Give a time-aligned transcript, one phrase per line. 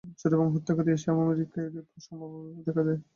[0.19, 2.99] চোর এবং হত্যাকারী এশিয়া, আমেরিকা ও ইউরোপে সমভাবেই দেখা যায়।